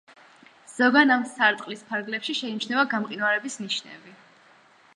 ზოგან 0.75 1.15
ამ 1.15 1.25
სარტყლის 1.31 1.83
ფარგლებში 1.91 2.35
შეიმჩნევა 2.39 2.87
გამყინვარების 2.95 3.59
ნიშნები. 3.65 4.17